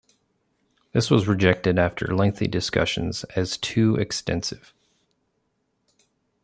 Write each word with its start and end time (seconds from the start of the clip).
This 0.93 1.11
was 1.11 1.27
rejected 1.27 1.77
after 1.77 2.07
lengthy 2.07 2.47
discussions 2.47 3.23
as 3.35 3.55
too 3.55 3.97
extensive. 3.97 4.73